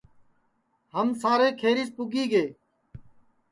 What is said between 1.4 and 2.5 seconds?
کھیریس پُگی گے